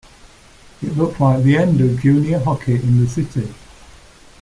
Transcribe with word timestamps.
It 0.81 0.97
looked 0.97 1.19
like 1.19 1.43
the 1.43 1.55
end 1.57 1.79
of 1.79 1.99
Junior 2.01 2.39
hockey 2.39 2.73
in 2.73 3.01
the 3.03 3.07
city. 3.07 3.53